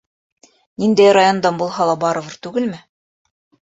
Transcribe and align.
Ниндәй 0.85 1.13
райондан 1.19 1.61
булһа 1.63 1.89
ла 1.93 1.97
барыбер 2.07 2.43
түгелме? 2.45 2.85